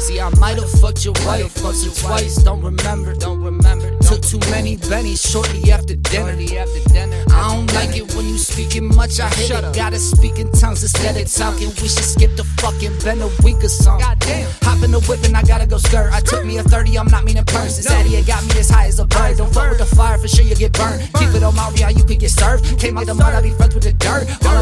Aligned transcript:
See, 0.00 0.20
I 0.20 0.30
might 0.38 0.56
have 0.56 0.70
fucked 0.80 1.04
your 1.04 1.14
wife 1.26 1.62
once 1.62 1.86
or 1.86 1.90
twice, 2.06 2.36
don't 2.36 2.62
remember. 2.62 3.14
Don't 3.14 3.42
remember. 3.42 3.90
Took 3.98 4.22
too 4.22 4.38
many 4.50 4.76
bennies 4.76 5.20
shortly 5.20 5.70
after 5.70 5.96
dinner. 5.96 6.36
I 7.30 7.54
don't 7.54 7.72
like 7.74 7.96
it 7.96 8.14
when 8.14 8.26
you 8.26 8.38
speaking 8.38 8.94
much. 8.94 9.20
I 9.20 9.28
hate 9.28 9.50
it. 9.50 9.74
Gotta 9.74 9.98
speak 9.98 10.38
in 10.38 10.50
tongues 10.52 10.82
instead 10.82 11.16
of 11.16 11.30
talking. 11.32 11.68
We 11.82 11.88
should 11.88 12.04
skip 12.04 12.36
the 12.36 12.44
fucking 12.62 12.96
Ben 13.04 13.20
a 13.20 13.28
week 13.42 13.62
or 13.62 13.68
song. 13.68 14.00
Hop 14.00 14.82
in 14.82 14.92
the 14.92 15.00
whip 15.08 15.22
and 15.24 15.36
I 15.36 15.42
gotta 15.42 15.66
go 15.66 15.78
skirt. 15.78 16.12
I 16.12 16.20
took 16.20 16.44
me 16.44 16.58
a 16.58 16.62
30, 16.62 16.98
I'm 16.98 17.08
not 17.08 17.24
meaning 17.24 17.44
purse. 17.44 17.76
Said 17.84 18.06
he 18.06 18.22
got 18.22 18.42
me 18.46 18.58
as 18.58 18.70
high 18.70 18.86
as 18.86 18.98
a 19.00 19.04
bird. 19.04 19.36
Don't 19.36 19.52
fuck 19.52 19.70
with 19.70 19.78
the 19.78 19.86
fire, 19.96 20.16
for 20.16 20.28
sure 20.28 20.44
you 20.44 20.54
get 20.54 20.72
burned. 20.72 21.02
Keep 21.18 21.34
it 21.34 21.42
on 21.42 21.54
my 21.54 21.70
real, 21.70 21.90
you 21.90 22.04
could 22.04 22.20
get 22.20 22.30
served. 22.30 22.78
Came 22.78 22.96
out 22.96 23.06
the 23.06 23.14
mud, 23.14 23.34
I 23.34 23.42
be 23.42 23.50
friends 23.50 23.74
with 23.74 23.84
the 23.84 23.92
dirt. 23.92 24.07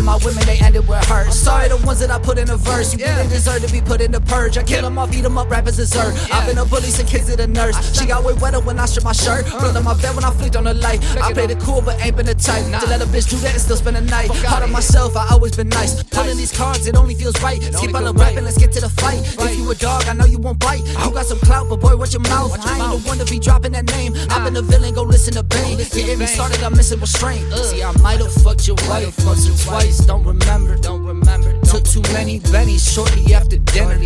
Of 0.07 0.23
my 0.23 0.27
women, 0.27 0.47
they 0.47 0.59
ended 0.59 0.87
with 0.87 1.05
hurt. 1.07 1.33
Sorry, 1.33 1.69
the 1.69 1.79
ones 1.79 1.99
that 1.99 2.11
I 2.11 2.19
put 2.19 2.39
in 2.39 2.49
a 2.51 2.57
verse. 2.57 2.93
You 2.93 2.99
didn't 2.99 3.31
deserve 3.31 3.67
to 3.67 3.73
be 3.73 3.81
put 3.81 4.01
in 4.01 4.13
the 4.13 4.21
purge. 4.21 4.57
I 4.57 4.63
kill 4.63 4.83
them 4.83 4.99
off, 4.99 5.13
eat 5.13 5.23
them 5.23 5.37
up, 5.37 5.51
rap 5.51 5.67
as 5.67 5.77
dessert. 5.77 6.15
I've 6.33 6.47
been 6.47 6.59
a 6.59 6.65
bully 6.65 6.91
since 6.91 7.11
kids 7.11 7.27
to 7.27 7.37
the 7.37 7.47
nurse. 7.47 7.77
She 7.99 8.07
got 8.07 8.23
way 8.23 8.35
wetter 8.35 8.61
when 8.61 8.79
I 8.79 8.87
strip 8.87 9.05
my 9.05 9.13
shirt. 9.13 9.47
Blood 9.47 9.77
on 9.77 9.85
my 9.85 10.01
bed 10.01 10.15
when 10.15 10.25
I 10.25 10.31
flicked 10.31 10.55
on 10.57 10.65
the 10.65 10.75
light. 10.75 11.03
I 11.19 11.33
played 11.33 11.51
it 11.51 11.59
cool, 11.61 11.83
but 11.83 11.99
ain't 12.05 12.17
been 12.17 12.27
the 12.27 12.35
type 12.35 12.65
to 12.65 12.87
let 12.87 13.03
a 13.03 13.07
bitch 13.07 13.29
do 13.31 13.37
that 13.39 13.53
and 13.53 13.61
still 13.61 13.77
spend 13.77 13.97
the 13.97 14.03
night. 14.03 14.31
Hard 14.47 14.63
on 14.63 14.71
myself, 14.71 15.17
I 15.17 15.27
always 15.31 15.57
been 15.57 15.69
nice. 15.69 16.03
Pulling 16.05 16.37
these 16.37 16.57
cards, 16.57 16.87
it 16.87 16.97
only 16.97 17.15
feels 17.15 17.41
right. 17.43 17.61
Skip 17.63 17.95
all 17.95 18.05
the 18.05 18.15
rapping, 18.15 18.45
let's 18.45 18.59
get 18.59 18.73
to 18.73 18.81
the 18.81 18.89
fight. 18.89 19.21
If 19.41 19.57
you 19.59 19.71
a 19.71 19.75
dog, 19.75 20.05
I 20.07 20.13
know 20.13 20.27
you 20.27 20.39
won't 20.39 20.61
bite. 20.61 20.87
You 20.87 21.11
got 21.11 21.27
some 21.27 21.41
clout, 21.41 21.69
but 21.69 21.81
boy, 21.81 21.97
watch 21.97 22.13
your 22.13 22.23
mouth. 22.23 22.55
I 22.65 22.79
ain't 22.79 23.03
the 23.03 23.09
one 23.09 23.19
to 23.19 23.25
be 23.25 23.39
dropping 23.39 23.73
that 23.73 23.87
name. 23.91 24.15
I've 24.31 24.45
been 24.45 24.57
a 24.57 24.63
villain, 24.63 24.95
go 24.95 25.03
listen 25.03 25.35
to 25.35 25.43
Bane. 25.43 25.79
Getting 25.79 26.19
me 26.19 26.27
started, 26.27 26.63
I'm 26.63 26.77
missing 26.77 27.01
restraint. 27.01 27.43
See, 27.65 27.83
I 27.83 27.91
might 28.03 28.21
have 28.21 28.33
fucked 28.33 28.69
your 28.69 28.77
wife 28.89 29.17
once 29.25 29.49
or 29.49 29.57
twice, 29.65 29.96
don't 30.05 30.25
remember. 30.25 30.77
Don't 30.77 31.05
remember. 31.05 31.59
Took 31.63 31.85
too 31.85 32.03
many 32.13 32.41
bennies 32.41 32.83
shortly 32.93 33.35
after 33.35 33.59
dinner. 33.59 33.99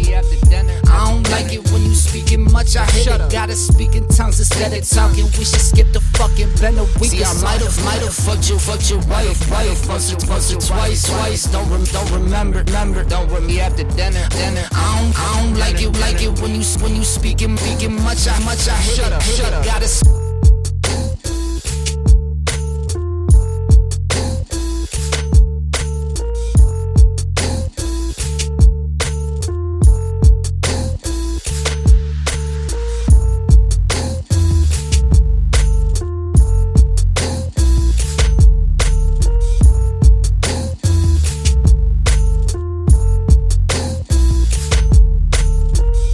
I 0.89 1.11
don't 1.11 1.29
like 1.31 1.53
it 1.53 1.65
when 1.71 1.83
you 1.83 1.95
speaking 1.95 2.51
much. 2.53 2.77
I 2.77 2.85
hate 2.85 3.07
it. 3.07 3.33
Gotta 3.33 3.55
speak 3.55 3.95
in 3.97 4.07
tongues 4.09 4.39
instead 4.39 4.73
of 4.73 4.89
talking. 4.89 5.25
We 5.39 5.45
should 5.45 5.61
skip 5.61 5.93
the 5.93 6.01
fucking 6.19 6.53
Ben 6.61 6.79
a 6.79 6.85
week. 7.01 7.11
See, 7.11 7.25
I 7.25 7.33
might 7.43 7.63
have, 7.63 7.85
might 7.85 8.03
have 8.03 8.15
fucked 8.15 8.51
you, 8.51 8.59
fucked 8.59 8.91
your 8.91 9.01
wife, 9.09 9.41
wife 9.51 9.89
once 9.89 10.13
or, 10.13 10.19
once 10.29 10.53
or 10.53 10.61
twice, 10.61 11.09
twice. 11.09 11.45
Don't 11.45 11.69
rem, 11.71 11.85
don't 11.85 12.11
remember, 12.13 12.63
remember. 12.63 13.05
Don't 13.05 13.27
remember 13.29 13.47
me 13.47 13.61
after 13.61 13.85
dinner, 13.85 14.27
dinner. 14.31 14.67
I 14.73 15.01
don't, 15.01 15.19
I 15.19 15.43
don't 15.43 15.59
like 15.59 15.81
it, 15.83 15.91
like 16.01 16.23
it 16.23 16.39
when 16.41 16.55
you, 16.55 16.65
when 16.83 16.95
you 16.95 17.05
speaking, 17.05 17.57
speaking 17.57 17.95
much. 18.03 18.29
I, 18.29 18.39
much 18.45 18.69
I 18.69 18.77
hate 18.77 18.99
it. 18.99 19.23
Hate 19.23 19.41
it. 19.41 19.65
Gotta. 19.65 20.30